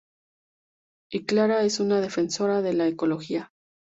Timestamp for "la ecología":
2.73-3.51